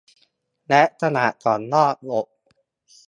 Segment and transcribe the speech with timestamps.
[0.67, 2.27] และขนาดของรอบอก